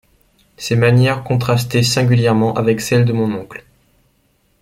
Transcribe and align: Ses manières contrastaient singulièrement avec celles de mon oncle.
Ses 0.57 0.75
manières 0.75 1.23
contrastaient 1.23 1.83
singulièrement 1.83 2.55
avec 2.55 2.81
celles 2.81 3.05
de 3.05 3.13
mon 3.13 3.31
oncle. 3.39 3.63